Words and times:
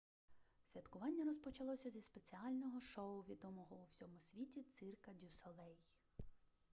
святкування 0.65 1.25
розпочалося 1.25 1.89
зі 1.89 2.01
спеціального 2.01 2.81
шоу 2.81 3.21
відомого 3.21 3.75
у 3.75 3.85
всьому 3.85 4.19
світі 4.19 4.63
цирка 4.63 5.11
дю 5.13 5.29
солей 5.29 5.77